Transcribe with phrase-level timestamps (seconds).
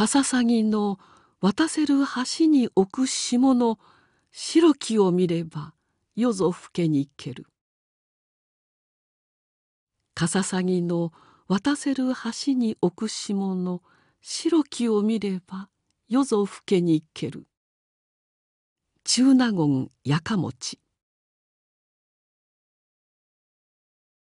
[0.00, 0.98] かささぎの
[1.42, 1.96] 渡せる
[2.38, 3.78] 橋に置く霜の
[4.32, 5.74] 白きを見れば
[6.16, 7.44] 夜ぞ更けにける。
[10.14, 11.12] かささぎの
[11.48, 12.04] 渡せる
[12.46, 13.82] 橋に置く霜の
[14.22, 15.68] 白きを見れば
[16.08, 17.44] 夜ぞ更けにける。
[19.04, 20.78] 中納言やかもち